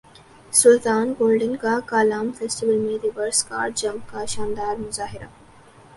سلطان 0.53 1.13
Golden 1.19 1.55
کا 1.55 1.77
Kalam 1.85 2.31
festival 2.31 2.77
میں 2.77 2.97
reverse 3.03 3.43
car 3.43 3.69
jump 3.75 4.11
کا 4.11 4.25
شاندار 4.25 4.75
مظاہرہ 4.77 5.27